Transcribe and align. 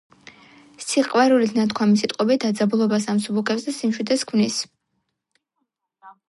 სიყვარულით 0.83 1.51
ნათქვამი 1.57 1.99
სიტყვები 2.03 2.37
დაძაბულობას 2.45 3.05
ამსუბუქებს 3.15 3.69
და 3.69 3.75
სიმშვიდეს 3.81 4.25
ქმნის. 4.33 4.57